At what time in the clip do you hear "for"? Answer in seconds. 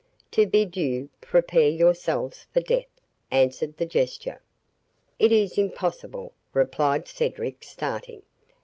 2.51-2.59